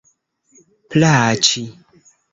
plaĉi 0.95 1.67